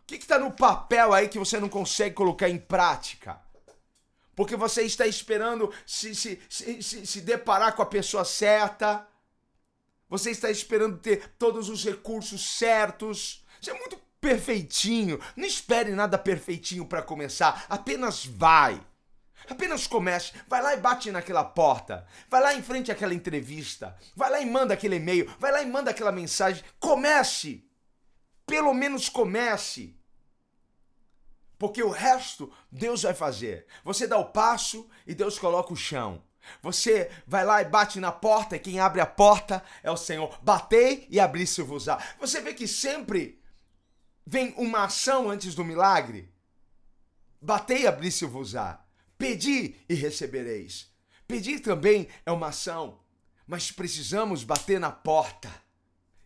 O 0.03 0.05
que 0.07 0.15
está 0.15 0.39
no 0.39 0.51
papel 0.51 1.11
aí 1.11 1.27
que 1.27 1.37
você 1.37 1.59
não 1.59 1.67
consegue 1.67 2.15
colocar 2.15 2.47
em 2.47 2.57
prática? 2.57 3.41
Porque 4.37 4.55
você 4.55 4.83
está 4.83 5.05
esperando 5.05 5.69
se, 5.85 6.15
se, 6.15 6.41
se, 6.49 6.81
se, 6.81 7.05
se 7.05 7.19
deparar 7.19 7.75
com 7.75 7.81
a 7.81 7.85
pessoa 7.85 8.23
certa 8.23 9.05
você 10.09 10.31
está 10.31 10.49
esperando 10.49 10.97
ter 10.97 11.33
todos 11.37 11.69
os 11.69 11.83
recursos 11.83 12.57
certos. 12.57 13.45
Isso 13.61 13.69
é 13.69 13.73
muito 13.73 13.98
perfeitinho. 14.19 15.19
Não 15.35 15.45
espere 15.45 15.91
nada 15.91 16.17
perfeitinho 16.17 16.85
para 16.85 17.01
começar. 17.01 17.65
Apenas 17.69 18.25
vai. 18.25 18.81
Apenas 19.49 19.87
comece. 19.87 20.33
Vai 20.47 20.61
lá 20.61 20.73
e 20.73 20.79
bate 20.79 21.11
naquela 21.11 21.43
porta. 21.43 22.05
Vai 22.29 22.41
lá 22.41 22.53
em 22.53 22.61
frente 22.61 22.91
àquela 22.91 23.13
entrevista. 23.13 23.95
Vai 24.15 24.29
lá 24.29 24.39
e 24.39 24.45
manda 24.45 24.73
aquele 24.73 24.97
e-mail. 24.97 25.33
Vai 25.39 25.51
lá 25.51 25.61
e 25.61 25.65
manda 25.65 25.91
aquela 25.91 26.11
mensagem. 26.11 26.63
Comece. 26.79 27.65
Pelo 28.45 28.73
menos 28.73 29.09
comece. 29.09 29.95
Porque 31.57 31.83
o 31.83 31.89
resto 31.89 32.51
Deus 32.71 33.03
vai 33.03 33.13
fazer. 33.13 33.65
Você 33.83 34.07
dá 34.07 34.17
o 34.17 34.31
passo 34.31 34.89
e 35.05 35.13
Deus 35.13 35.37
coloca 35.37 35.73
o 35.73 35.77
chão. 35.77 36.23
Você 36.61 37.11
vai 37.27 37.43
lá 37.43 37.61
e 37.61 37.65
bate 37.65 37.99
na 37.99 38.11
porta, 38.11 38.55
e 38.55 38.59
quem 38.59 38.79
abre 38.79 39.01
a 39.01 39.05
porta 39.05 39.63
é 39.83 39.91
o 39.91 39.97
Senhor. 39.97 40.39
Batei 40.41 41.05
e 41.09 41.19
abri-se-vos-á. 41.19 42.01
Você 42.19 42.41
vê 42.41 42.53
que 42.53 42.67
sempre 42.67 43.38
vem 44.29 44.53
uma 44.57 44.83
ação 44.83 45.27
antes 45.27 45.55
do 45.55 45.65
milagre. 45.65 46.31
Batei 47.41 47.81
e 47.81 47.87
abri-se-vos-á. 47.87 48.79
Pedi 49.17 49.75
e 49.89 49.95
recebereis. 49.95 50.93
Pedir 51.27 51.61
também 51.61 52.07
é 52.23 52.31
uma 52.31 52.49
ação, 52.49 52.99
mas 53.47 53.71
precisamos 53.71 54.43
bater 54.43 54.79
na 54.79 54.91
porta. 54.91 55.49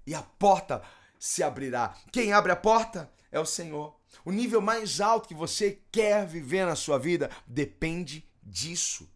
E 0.05 0.13
a 0.13 0.21
porta 0.21 0.83
se 1.17 1.41
abrirá. 1.41 1.95
Quem 2.11 2.33
abre 2.33 2.51
a 2.51 2.57
porta 2.57 3.09
é 3.31 3.39
o 3.39 3.45
Senhor. 3.45 3.97
O 4.25 4.33
nível 4.33 4.59
mais 4.59 4.99
alto 4.99 5.29
que 5.29 5.33
você 5.33 5.81
quer 5.89 6.27
viver 6.27 6.65
na 6.65 6.75
sua 6.75 6.99
vida 6.99 7.31
depende 7.47 8.29
disso. 8.43 9.09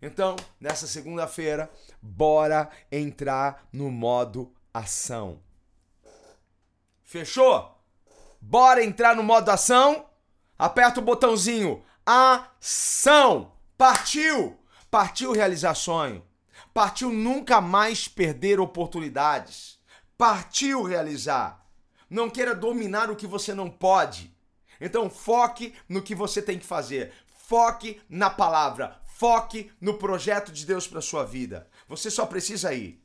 Então, 0.00 0.36
nessa 0.60 0.86
segunda-feira, 0.86 1.68
bora 2.00 2.70
entrar 2.92 3.68
no 3.72 3.90
modo 3.90 4.54
ação. 4.72 5.42
Fechou? 7.02 7.77
Bora 8.48 8.82
entrar 8.82 9.14
no 9.14 9.22
modo 9.22 9.50
ação? 9.50 10.06
Aperta 10.58 11.00
o 11.00 11.02
botãozinho 11.02 11.84
ação. 12.06 13.52
Partiu! 13.76 14.58
Partiu 14.90 15.32
realizar 15.32 15.74
sonho. 15.74 16.24
Partiu 16.72 17.12
nunca 17.12 17.60
mais 17.60 18.08
perder 18.08 18.58
oportunidades. 18.58 19.78
Partiu 20.16 20.82
realizar. 20.82 21.62
Não 22.08 22.30
queira 22.30 22.54
dominar 22.54 23.10
o 23.10 23.16
que 23.16 23.26
você 23.26 23.52
não 23.52 23.68
pode. 23.68 24.34
Então 24.80 25.10
foque 25.10 25.74
no 25.86 26.00
que 26.00 26.14
você 26.14 26.40
tem 26.40 26.58
que 26.58 26.64
fazer. 26.64 27.12
Foque 27.26 28.00
na 28.08 28.30
palavra. 28.30 28.98
Foque 29.18 29.70
no 29.78 29.98
projeto 29.98 30.50
de 30.50 30.64
Deus 30.64 30.88
para 30.88 31.02
sua 31.02 31.22
vida. 31.22 31.68
Você 31.86 32.10
só 32.10 32.24
precisa 32.24 32.72
ir. 32.72 32.98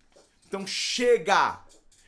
Então 0.48 0.66
chega. 0.66 1.60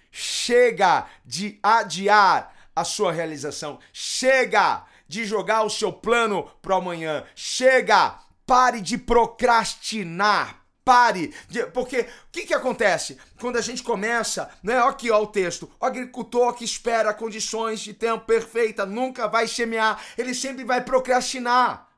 Chega 0.10 1.06
de 1.26 1.60
adiar 1.62 2.56
a 2.76 2.84
sua 2.84 3.12
realização. 3.12 3.80
Chega 3.94 4.84
de 5.08 5.26
jogar 5.26 5.64
o 5.64 5.70
seu 5.70 5.94
plano 5.94 6.50
para 6.62 6.76
amanhã. 6.76 7.24
Chega. 7.36 8.20
Pare 8.46 8.82
de 8.82 8.98
procrastinar. 8.98 10.66
Pare, 10.84 11.34
porque 11.74 12.02
o 12.02 12.06
que, 12.32 12.46
que 12.46 12.54
acontece? 12.54 13.18
Quando 13.40 13.58
a 13.58 13.62
gente 13.62 13.82
começa, 13.82 14.52
né? 14.62 14.78
Aqui 14.78 15.10
ó 15.10 15.20
o 15.20 15.26
texto: 15.26 15.68
o 15.80 15.86
agricultor 15.86 16.54
que 16.54 16.64
espera 16.64 17.12
condições 17.12 17.80
de 17.80 17.92
tempo 17.92 18.24
perfeita 18.26 18.86
nunca 18.86 19.28
vai 19.28 19.48
semear, 19.48 20.00
ele 20.16 20.36
sempre 20.36 20.64
vai 20.64 20.82
procrastinar. 20.82 21.90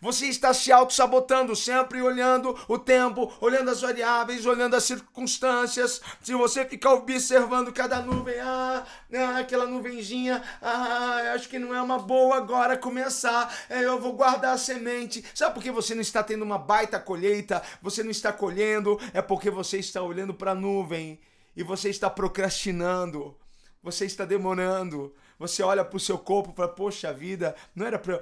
Você 0.00 0.26
está 0.26 0.52
se 0.52 0.70
auto-sabotando, 0.70 1.56
sempre 1.56 2.02
olhando 2.02 2.56
o 2.68 2.78
tempo, 2.78 3.32
olhando 3.40 3.70
as 3.70 3.80
variáveis, 3.80 4.44
olhando 4.44 4.76
as 4.76 4.84
circunstâncias. 4.84 6.00
Se 6.22 6.34
você 6.34 6.64
ficar 6.64 6.92
observando 6.92 7.72
cada 7.72 8.00
nuvem, 8.00 8.38
ah, 8.40 8.84
ah 9.14 9.38
aquela 9.38 9.66
nuvenzinha, 9.66 10.42
ah, 10.60 11.32
acho 11.34 11.48
que 11.48 11.58
não 11.58 11.74
é 11.74 11.80
uma 11.80 11.98
boa 11.98 12.36
agora 12.36 12.76
começar, 12.76 13.54
é, 13.68 13.84
eu 13.84 14.00
vou 14.00 14.12
guardar 14.12 14.54
a 14.54 14.58
semente. 14.58 15.24
Sabe 15.34 15.54
por 15.54 15.62
que 15.62 15.70
você 15.70 15.94
não 15.94 16.02
está 16.02 16.22
tendo 16.22 16.42
uma 16.42 16.58
baita 16.58 16.98
colheita? 16.98 17.62
Você 17.82 18.02
não 18.02 18.10
está 18.10 18.32
colhendo, 18.32 18.98
é 19.12 19.22
porque 19.22 19.50
você 19.50 19.78
está 19.78 20.02
olhando 20.02 20.34
para 20.34 20.52
a 20.52 20.54
nuvem 20.54 21.18
e 21.56 21.62
você 21.62 21.88
está 21.88 22.10
procrastinando, 22.10 23.34
você 23.82 24.04
está 24.04 24.24
demorando, 24.24 25.14
você 25.38 25.62
olha 25.62 25.84
para 25.84 25.96
o 25.96 26.00
seu 26.00 26.18
corpo 26.18 26.50
e 26.50 26.54
fala, 26.54 26.68
poxa 26.68 27.12
vida, 27.12 27.54
não 27.74 27.86
era 27.86 27.98
para 27.98 28.20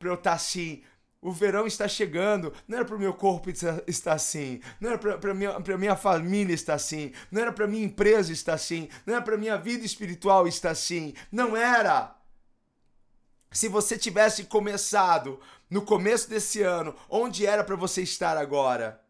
eu 0.00 0.14
estar 0.14 0.32
assim, 0.32 0.82
o 1.22 1.32
verão 1.32 1.66
está 1.66 1.86
chegando, 1.86 2.52
não 2.66 2.78
era 2.78 2.84
para 2.84 2.96
o 2.96 2.98
meu 2.98 3.12
corpo 3.12 3.50
estar 3.50 4.12
assim, 4.12 4.60
não 4.80 4.90
era 4.90 4.98
para 4.98 5.34
minha, 5.34 5.58
minha 5.76 5.96
família 5.96 6.54
estar 6.54 6.74
assim, 6.74 7.12
não 7.30 7.42
era 7.42 7.52
para 7.52 7.66
minha 7.66 7.84
empresa 7.84 8.32
estar 8.32 8.54
assim, 8.54 8.88
não 9.04 9.14
era 9.14 9.22
para 9.22 9.36
minha 9.36 9.58
vida 9.58 9.84
espiritual 9.84 10.48
estar 10.48 10.70
assim, 10.70 11.12
não 11.30 11.56
era. 11.56 12.16
Se 13.50 13.68
você 13.68 13.98
tivesse 13.98 14.44
começado 14.44 15.40
no 15.68 15.82
começo 15.82 16.30
desse 16.30 16.62
ano, 16.62 16.94
onde 17.08 17.44
era 17.44 17.64
para 17.64 17.76
você 17.76 18.02
estar 18.02 18.38
agora? 18.38 19.02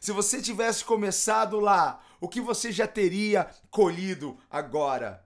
Se 0.00 0.12
você 0.12 0.42
tivesse 0.42 0.84
começado 0.84 1.60
lá, 1.60 2.02
o 2.20 2.28
que 2.28 2.40
você 2.40 2.72
já 2.72 2.86
teria 2.86 3.48
colhido 3.70 4.36
agora? 4.50 5.24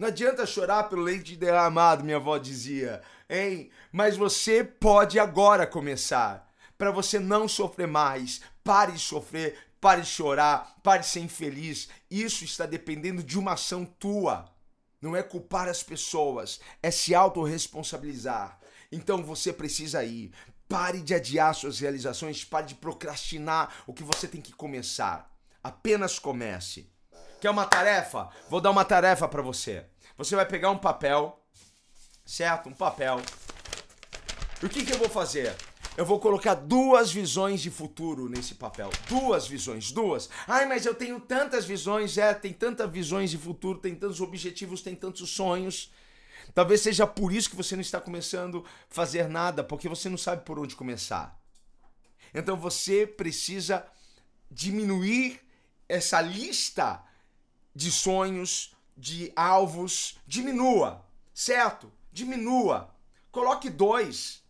Não 0.00 0.08
adianta 0.08 0.46
chorar 0.46 0.84
pelo 0.84 1.02
leite 1.02 1.36
derramado, 1.36 2.02
minha 2.02 2.16
avó 2.16 2.38
dizia, 2.38 3.02
hein? 3.28 3.70
Mas 3.92 4.16
você 4.16 4.64
pode 4.64 5.18
agora 5.18 5.66
começar. 5.66 6.50
Para 6.78 6.90
você 6.90 7.18
não 7.18 7.46
sofrer 7.46 7.86
mais. 7.86 8.40
Pare 8.64 8.92
de 8.92 8.98
sofrer, 8.98 9.58
pare 9.78 10.00
de 10.00 10.06
chorar, 10.06 10.74
pare 10.82 11.02
de 11.02 11.08
ser 11.08 11.20
infeliz. 11.20 11.90
Isso 12.10 12.44
está 12.44 12.64
dependendo 12.64 13.22
de 13.22 13.38
uma 13.38 13.52
ação 13.52 13.84
tua. 13.84 14.50
Não 15.02 15.14
é 15.14 15.22
culpar 15.22 15.68
as 15.68 15.82
pessoas, 15.82 16.62
é 16.82 16.90
se 16.90 17.14
autorresponsabilizar. 17.14 18.58
Então 18.90 19.22
você 19.22 19.52
precisa 19.52 20.02
ir. 20.02 20.32
Pare 20.66 21.02
de 21.02 21.12
adiar 21.12 21.54
suas 21.54 21.78
realizações, 21.78 22.42
pare 22.42 22.68
de 22.68 22.74
procrastinar 22.74 23.82
o 23.86 23.92
que 23.92 24.02
você 24.02 24.26
tem 24.26 24.40
que 24.40 24.54
começar. 24.54 25.30
Apenas 25.62 26.18
comece. 26.18 26.90
Quer 27.40 27.48
uma 27.48 27.64
tarefa? 27.64 28.28
Vou 28.50 28.60
dar 28.60 28.70
uma 28.70 28.84
tarefa 28.84 29.26
para 29.26 29.40
você. 29.40 29.86
Você 30.18 30.36
vai 30.36 30.44
pegar 30.44 30.70
um 30.70 30.76
papel, 30.76 31.42
certo? 32.24 32.68
Um 32.68 32.74
papel. 32.74 33.20
E 34.62 34.66
o 34.66 34.68
que, 34.68 34.84
que 34.84 34.92
eu 34.92 34.98
vou 34.98 35.08
fazer? 35.08 35.56
Eu 35.96 36.04
vou 36.04 36.20
colocar 36.20 36.54
duas 36.54 37.10
visões 37.10 37.62
de 37.62 37.70
futuro 37.70 38.28
nesse 38.28 38.54
papel. 38.54 38.90
Duas 39.08 39.48
visões, 39.48 39.90
duas. 39.90 40.28
Ai, 40.46 40.66
mas 40.66 40.84
eu 40.84 40.94
tenho 40.94 41.18
tantas 41.18 41.64
visões, 41.64 42.18
é, 42.18 42.34
tem 42.34 42.52
tantas 42.52 42.90
visões 42.90 43.30
de 43.30 43.38
futuro, 43.38 43.78
tem 43.78 43.94
tantos 43.94 44.20
objetivos, 44.20 44.82
tem 44.82 44.94
tantos 44.94 45.30
sonhos. 45.30 45.90
Talvez 46.54 46.82
seja 46.82 47.06
por 47.06 47.32
isso 47.32 47.48
que 47.48 47.56
você 47.56 47.74
não 47.74 47.80
está 47.80 48.00
começando 48.00 48.64
a 48.66 48.94
fazer 48.94 49.28
nada, 49.28 49.64
porque 49.64 49.88
você 49.88 50.10
não 50.10 50.18
sabe 50.18 50.44
por 50.44 50.58
onde 50.58 50.76
começar. 50.76 51.40
Então 52.34 52.56
você 52.56 53.06
precisa 53.06 53.86
diminuir 54.50 55.40
essa 55.88 56.20
lista 56.20 57.02
de 57.74 57.90
sonhos, 57.90 58.74
de 58.96 59.32
alvos, 59.34 60.18
diminua, 60.26 61.04
certo? 61.32 61.92
Diminua. 62.12 62.94
Coloque 63.30 63.70
dois, 63.70 64.42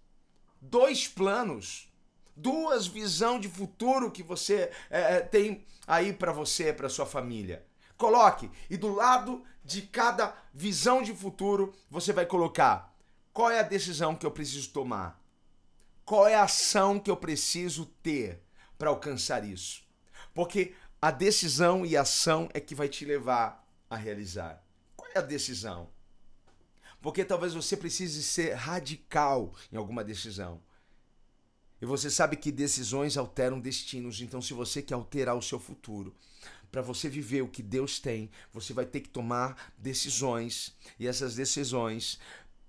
dois 0.61 1.07
planos, 1.07 1.89
duas 2.35 2.87
visão 2.87 3.39
de 3.39 3.49
futuro 3.49 4.11
que 4.11 4.23
você 4.23 4.71
é, 4.89 5.21
tem 5.21 5.65
aí 5.87 6.13
para 6.13 6.33
você, 6.33 6.73
para 6.73 6.89
sua 6.89 7.07
família. 7.07 7.65
Coloque 7.97 8.51
e 8.69 8.77
do 8.77 8.95
lado 8.95 9.45
de 9.63 9.83
cada 9.83 10.35
visão 10.55 11.03
de 11.03 11.15
futuro 11.15 11.75
você 11.91 12.13
vai 12.13 12.25
colocar 12.25 12.95
qual 13.33 13.51
é 13.51 13.61
a 13.61 13.65
decisão 13.65 14.17
que 14.17 14.27
eu 14.27 14.31
preciso 14.31 14.71
tomar, 14.71 15.23
qual 16.05 16.27
é 16.27 16.35
a 16.35 16.45
ação 16.45 16.99
que 16.99 17.11
eu 17.11 17.17
preciso 17.17 17.87
ter 18.03 18.43
para 18.79 18.89
alcançar 18.89 19.45
isso, 19.45 19.83
porque 20.35 20.75
a 21.01 21.11
decisão 21.11 21.87
e 21.87 21.97
a 21.97 22.03
ação 22.03 22.49
é 22.53 22.61
que 22.61 22.75
vai 22.75 22.89
te 22.89 23.05
levar 23.05 23.67
a 23.89 23.97
realizar. 23.97 24.63
Qual 24.97 25.11
é 25.15 25.19
a 25.19 25.23
decisão? 25.23 25.89
Porque 27.01 27.25
talvez 27.25 27.55
você 27.55 27.77
precise 27.77 28.23
ser 28.23 28.55
radical 28.55 29.55
em 29.73 29.77
alguma 29.77 30.05
decisão. 30.05 30.61
E 31.81 31.87
você 31.87 32.11
sabe 32.11 32.37
que 32.37 32.53
decisões 32.53 33.17
alteram 33.17 33.59
destinos, 33.59 34.21
então 34.21 34.43
se 34.43 34.53
você 34.53 34.83
quer 34.83 34.95
alterar 34.95 35.35
o 35.35 35.43
seu 35.43 35.59
futuro, 35.59 36.15
para 36.71 36.83
você 36.83 37.09
viver 37.09 37.41
o 37.41 37.49
que 37.49 37.63
Deus 37.63 37.99
tem, 37.99 38.31
você 38.53 38.75
vai 38.75 38.85
ter 38.85 39.01
que 39.01 39.09
tomar 39.09 39.73
decisões, 39.79 40.77
e 40.99 41.07
essas 41.07 41.35
decisões 41.35 42.21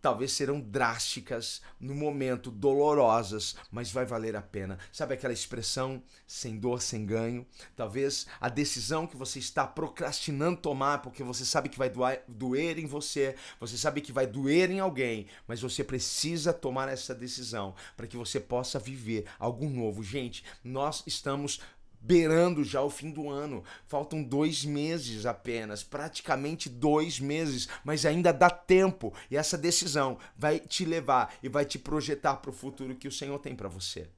talvez 0.01 0.31
serão 0.31 0.59
drásticas 0.59 1.61
no 1.79 1.93
momento, 1.93 2.49
dolorosas, 2.49 3.55
mas 3.71 3.91
vai 3.91 4.05
valer 4.05 4.35
a 4.35 4.41
pena. 4.41 4.79
Sabe 4.91 5.13
aquela 5.13 5.33
expressão 5.33 6.01
sem 6.25 6.57
dor, 6.57 6.81
sem 6.81 7.05
ganho? 7.05 7.45
Talvez 7.75 8.25
a 8.39 8.49
decisão 8.49 9.05
que 9.05 9.15
você 9.15 9.39
está 9.39 9.67
procrastinando 9.67 10.59
tomar, 10.59 11.01
porque 11.01 11.23
você 11.23 11.45
sabe 11.45 11.69
que 11.69 11.77
vai 11.77 11.91
doer, 12.27 12.79
em 12.79 12.85
você, 12.85 13.35
você 13.59 13.77
sabe 13.77 14.01
que 14.01 14.11
vai 14.11 14.25
doer 14.25 14.71
em 14.71 14.79
alguém, 14.79 15.27
mas 15.47 15.61
você 15.61 15.83
precisa 15.83 16.51
tomar 16.51 16.89
essa 16.89 17.13
decisão 17.13 17.75
para 17.95 18.07
que 18.07 18.17
você 18.17 18.39
possa 18.39 18.79
viver 18.79 19.25
algo 19.37 19.69
novo. 19.69 20.03
Gente, 20.03 20.43
nós 20.63 21.03
estamos 21.05 21.59
beirando 22.01 22.63
já 22.63 22.81
o 22.81 22.89
fim 22.89 23.11
do 23.11 23.29
ano. 23.29 23.63
Faltam 23.85 24.23
dois 24.23 24.65
meses 24.65 25.25
apenas, 25.25 25.83
praticamente 25.83 26.67
dois 26.67 27.19
meses, 27.19 27.69
mas 27.83 28.05
ainda 28.05 28.33
dá 28.33 28.49
tempo. 28.49 29.13
E 29.29 29.37
essa 29.37 29.57
decisão 29.57 30.17
vai 30.35 30.59
te 30.59 30.83
levar 30.83 31.33
e 31.43 31.47
vai 31.47 31.63
te 31.63 31.77
projetar 31.77 32.37
para 32.37 32.49
o 32.49 32.53
futuro 32.53 32.95
que 32.95 33.07
o 33.07 33.11
Senhor 33.11 33.37
tem 33.39 33.55
para 33.55 33.69
você. 33.69 34.09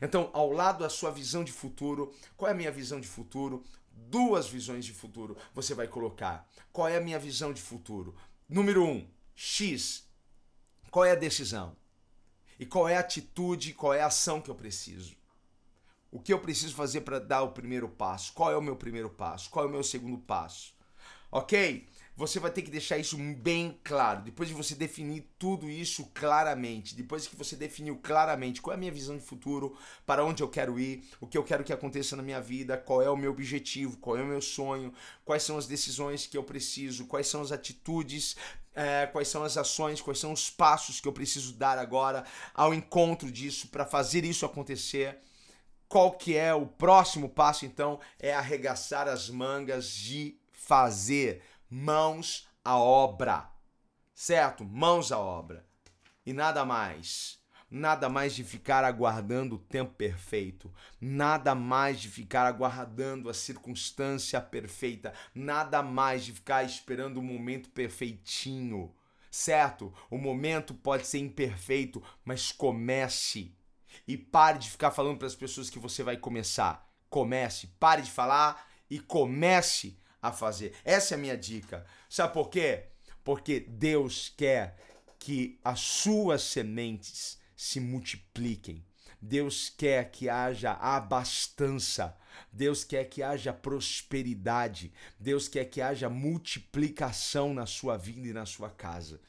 Então, 0.00 0.30
ao 0.32 0.50
lado 0.50 0.78
da 0.78 0.88
sua 0.88 1.10
visão 1.10 1.44
de 1.44 1.52
futuro, 1.52 2.14
qual 2.36 2.48
é 2.48 2.52
a 2.52 2.56
minha 2.56 2.72
visão 2.72 3.00
de 3.00 3.08
futuro? 3.08 3.62
Duas 3.90 4.48
visões 4.48 4.84
de 4.84 4.92
futuro 4.92 5.36
você 5.52 5.74
vai 5.74 5.86
colocar. 5.86 6.48
Qual 6.72 6.88
é 6.88 6.96
a 6.96 7.00
minha 7.00 7.18
visão 7.18 7.52
de 7.52 7.60
futuro? 7.60 8.14
Número 8.48 8.84
um, 8.84 9.06
X. 9.34 10.08
Qual 10.90 11.04
é 11.04 11.12
a 11.12 11.16
decisão? 11.16 11.76
E 12.58 12.64
qual 12.64 12.88
é 12.88 12.96
a 12.96 13.00
atitude, 13.00 13.74
qual 13.74 13.92
é 13.92 14.00
a 14.00 14.06
ação 14.06 14.40
que 14.40 14.50
eu 14.50 14.54
preciso? 14.54 15.16
O 16.14 16.20
que 16.20 16.32
eu 16.32 16.38
preciso 16.38 16.76
fazer 16.76 17.00
para 17.00 17.18
dar 17.18 17.42
o 17.42 17.50
primeiro 17.50 17.88
passo? 17.88 18.32
Qual 18.34 18.48
é 18.48 18.56
o 18.56 18.62
meu 18.62 18.76
primeiro 18.76 19.10
passo? 19.10 19.50
Qual 19.50 19.64
é 19.64 19.68
o 19.68 19.70
meu 19.70 19.82
segundo 19.82 20.16
passo? 20.16 20.72
Ok? 21.28 21.88
Você 22.16 22.38
vai 22.38 22.52
ter 22.52 22.62
que 22.62 22.70
deixar 22.70 22.96
isso 22.98 23.18
bem 23.18 23.80
claro. 23.82 24.22
Depois 24.22 24.48
de 24.48 24.54
você 24.54 24.76
definir 24.76 25.28
tudo 25.36 25.68
isso 25.68 26.08
claramente, 26.14 26.94
depois 26.94 27.26
que 27.26 27.34
você 27.34 27.56
definiu 27.56 27.96
claramente 27.96 28.62
qual 28.62 28.74
é 28.74 28.76
a 28.76 28.78
minha 28.78 28.92
visão 28.92 29.16
de 29.16 29.24
futuro, 29.24 29.76
para 30.06 30.24
onde 30.24 30.40
eu 30.40 30.48
quero 30.48 30.78
ir, 30.78 31.02
o 31.20 31.26
que 31.26 31.36
eu 31.36 31.42
quero 31.42 31.64
que 31.64 31.72
aconteça 31.72 32.14
na 32.14 32.22
minha 32.22 32.40
vida, 32.40 32.78
qual 32.78 33.02
é 33.02 33.10
o 33.10 33.16
meu 33.16 33.32
objetivo, 33.32 33.96
qual 33.96 34.16
é 34.16 34.22
o 34.22 34.26
meu 34.26 34.40
sonho, 34.40 34.94
quais 35.24 35.42
são 35.42 35.58
as 35.58 35.66
decisões 35.66 36.28
que 36.28 36.38
eu 36.38 36.44
preciso, 36.44 37.06
quais 37.06 37.26
são 37.26 37.42
as 37.42 37.50
atitudes, 37.50 38.36
é, 38.72 39.08
quais 39.08 39.26
são 39.26 39.42
as 39.42 39.56
ações, 39.56 40.00
quais 40.00 40.20
são 40.20 40.32
os 40.32 40.48
passos 40.48 41.00
que 41.00 41.08
eu 41.08 41.12
preciso 41.12 41.54
dar 41.54 41.76
agora 41.76 42.24
ao 42.54 42.72
encontro 42.72 43.32
disso 43.32 43.66
para 43.66 43.84
fazer 43.84 44.24
isso 44.24 44.46
acontecer 44.46 45.18
qual 45.94 46.10
que 46.10 46.36
é 46.36 46.52
o 46.52 46.66
próximo 46.66 47.28
passo 47.28 47.64
então? 47.64 48.00
É 48.18 48.34
arregaçar 48.34 49.06
as 49.06 49.30
mangas 49.30 49.90
de 49.90 50.36
fazer 50.50 51.40
mãos 51.70 52.48
à 52.64 52.76
obra. 52.76 53.48
Certo? 54.12 54.64
Mãos 54.64 55.12
à 55.12 55.20
obra. 55.20 55.64
E 56.26 56.32
nada 56.32 56.64
mais. 56.64 57.38
Nada 57.70 58.08
mais 58.08 58.34
de 58.34 58.42
ficar 58.42 58.82
aguardando 58.82 59.54
o 59.54 59.58
tempo 59.58 59.94
perfeito, 59.94 60.72
nada 61.00 61.54
mais 61.54 62.00
de 62.00 62.08
ficar 62.08 62.44
aguardando 62.44 63.30
a 63.30 63.34
circunstância 63.34 64.40
perfeita, 64.40 65.12
nada 65.32 65.80
mais 65.80 66.24
de 66.24 66.32
ficar 66.32 66.64
esperando 66.64 67.18
o 67.18 67.22
momento 67.22 67.70
perfeitinho. 67.70 68.92
Certo? 69.30 69.94
O 70.10 70.18
momento 70.18 70.74
pode 70.74 71.06
ser 71.06 71.18
imperfeito, 71.18 72.02
mas 72.24 72.50
comece 72.50 73.54
e 74.06 74.16
pare 74.16 74.58
de 74.58 74.70
ficar 74.70 74.90
falando 74.90 75.18
para 75.18 75.26
as 75.26 75.34
pessoas 75.34 75.70
que 75.70 75.78
você 75.78 76.02
vai 76.02 76.16
começar. 76.16 76.88
Comece, 77.08 77.68
pare 77.78 78.02
de 78.02 78.10
falar 78.10 78.68
e 78.90 78.98
comece 78.98 79.98
a 80.20 80.32
fazer. 80.32 80.74
Essa 80.84 81.14
é 81.14 81.16
a 81.16 81.20
minha 81.20 81.36
dica. 81.36 81.86
Sabe 82.08 82.32
por 82.32 82.48
quê? 82.48 82.84
Porque 83.22 83.60
Deus 83.60 84.32
quer 84.36 84.76
que 85.18 85.58
as 85.64 85.80
suas 85.80 86.42
sementes 86.42 87.38
se 87.56 87.80
multipliquem. 87.80 88.84
Deus 89.20 89.70
quer 89.70 90.10
que 90.10 90.28
haja 90.28 90.72
abastança. 90.72 92.14
Deus 92.52 92.84
quer 92.84 93.04
que 93.04 93.22
haja 93.22 93.52
prosperidade. 93.52 94.92
Deus 95.18 95.48
quer 95.48 95.64
que 95.64 95.80
haja 95.80 96.10
multiplicação 96.10 97.54
na 97.54 97.64
sua 97.64 97.96
vida 97.96 98.28
e 98.28 98.32
na 98.34 98.44
sua 98.44 98.68
casa. 98.68 99.20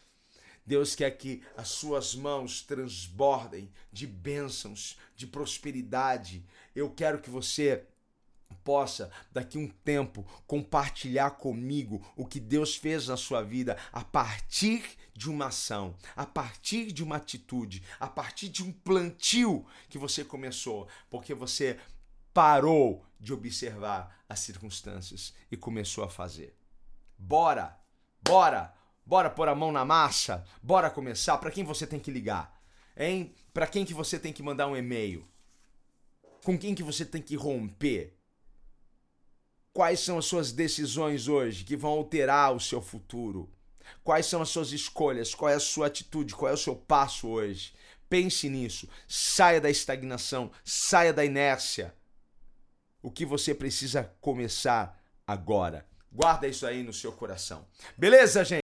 Deus 0.66 0.96
quer 0.96 1.12
que 1.12 1.44
as 1.56 1.68
suas 1.68 2.16
mãos 2.16 2.62
transbordem 2.62 3.72
de 3.92 4.08
bênçãos, 4.08 4.98
de 5.16 5.28
prosperidade. 5.28 6.44
Eu 6.76 6.90
quero 6.90 7.22
que 7.22 7.30
você 7.30 7.86
possa, 8.64 9.12
daqui 9.32 9.58
um 9.58 9.68
tempo, 9.68 10.26
compartilhar 10.48 11.32
comigo 11.32 12.04
o 12.16 12.26
que 12.26 12.40
Deus 12.40 12.76
fez 12.76 13.08
na 13.08 13.16
sua 13.16 13.44
vida 13.44 13.78
a 13.94 14.04
partir 14.04 14.84
de 15.14 15.30
uma 15.30 15.48
ação, 15.48 15.96
a 16.16 16.26
partir 16.26 16.92
de 16.92 17.04
uma 17.04 17.18
atitude, 17.18 17.84
a 18.00 18.08
partir 18.08 18.50
de 18.50 18.64
um 18.64 18.72
plantio 18.72 19.66
que 19.88 19.98
você 19.98 20.26
começou, 20.26 20.88
porque 21.10 21.34
você 21.34 21.80
parou 22.34 23.06
de 23.20 23.32
observar 23.32 24.24
as 24.28 24.40
circunstâncias 24.40 25.34
e 25.52 25.56
começou 25.56 26.04
a 26.04 26.10
fazer. 26.10 26.58
Bora! 27.18 27.80
Bora! 28.22 28.74
Bora 29.06 29.30
pôr 29.30 29.48
a 29.48 29.54
mão 29.54 29.72
na 29.72 29.86
massa? 29.86 30.44
Bora 30.64 30.90
começar? 30.90 31.38
Para 31.38 31.52
quem 31.52 31.64
você 31.64 31.86
tem 31.86 32.00
que 32.00 32.10
ligar? 32.10 32.60
Hein? 32.98 33.36
Para 33.54 33.68
quem 33.68 33.86
que 33.86 33.94
você 33.94 34.18
tem 34.18 34.34
que 34.34 34.42
mandar 34.42 34.68
um 34.68 34.76
e-mail? 34.76 35.28
Com 36.44 36.58
quem 36.58 36.74
que 36.74 36.82
você 36.82 37.06
tem 37.06 37.22
que 37.22 37.36
romper? 37.36 38.14
Quais 39.72 40.00
são 40.00 40.18
as 40.18 40.26
suas 40.26 40.52
decisões 40.52 41.28
hoje 41.28 41.64
que 41.64 41.78
vão 41.78 41.92
alterar 41.92 42.56
o 42.56 42.60
seu 42.60 42.82
futuro? 42.82 43.50
Quais 44.04 44.26
são 44.26 44.42
as 44.42 44.50
suas 44.50 44.72
escolhas? 44.72 45.36
Qual 45.36 45.50
é 45.50 45.56
a 45.56 45.60
sua 45.60 45.88
atitude? 45.88 46.34
Qual 46.34 46.50
é 46.50 46.54
o 46.54 46.58
seu 46.58 46.76
passo 46.76 47.28
hoje? 47.28 47.74
Pense 48.10 48.50
nisso. 48.50 48.90
Saia 49.08 49.62
da 49.62 49.70
estagnação, 49.70 50.52
saia 50.64 51.14
da 51.14 51.24
inércia. 51.24 51.94
O 53.04 53.12
que 53.12 53.26
você 53.26 53.54
precisa 53.54 54.12
começar 54.20 55.00
agora? 55.28 55.86
Guarda 56.12 56.48
isso 56.48 56.66
aí 56.66 56.82
no 56.82 56.94
seu 56.94 57.12
coração. 57.12 57.68
Beleza, 57.96 58.44
gente? 58.44 58.65